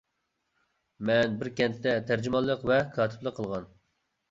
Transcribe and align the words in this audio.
مەن 1.09 1.35
بىر 1.43 1.51
كەنتتە 1.61 1.95
تەرجىمانلىق 2.09 2.67
ۋە 2.73 2.81
كاتىپلىق 2.99 3.39
قىلغان. 3.41 3.71